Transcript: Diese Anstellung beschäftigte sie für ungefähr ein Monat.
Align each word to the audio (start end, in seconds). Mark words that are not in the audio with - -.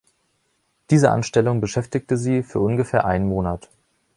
Diese 0.89 1.11
Anstellung 1.11 1.61
beschäftigte 1.61 2.17
sie 2.17 2.41
für 2.41 2.59
ungefähr 2.59 3.05
ein 3.05 3.27
Monat. 3.29 3.69